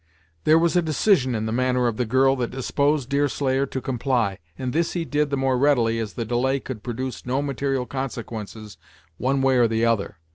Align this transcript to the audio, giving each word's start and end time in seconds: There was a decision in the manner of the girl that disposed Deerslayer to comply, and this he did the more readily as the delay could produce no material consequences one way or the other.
There 0.45 0.57
was 0.57 0.75
a 0.75 0.81
decision 0.81 1.35
in 1.35 1.45
the 1.45 1.51
manner 1.51 1.85
of 1.85 1.97
the 1.97 2.07
girl 2.07 2.35
that 2.37 2.49
disposed 2.49 3.07
Deerslayer 3.09 3.67
to 3.67 3.79
comply, 3.81 4.39
and 4.57 4.73
this 4.73 4.93
he 4.93 5.05
did 5.05 5.29
the 5.29 5.37
more 5.37 5.59
readily 5.59 5.99
as 5.99 6.13
the 6.13 6.25
delay 6.25 6.59
could 6.59 6.81
produce 6.81 7.23
no 7.23 7.43
material 7.43 7.85
consequences 7.85 8.79
one 9.19 9.43
way 9.43 9.57
or 9.57 9.67
the 9.67 9.85
other. 9.85 10.17